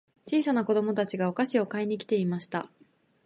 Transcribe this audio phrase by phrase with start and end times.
[0.25, 2.71] 小さな子供たちがお菓子を買いに来ていました。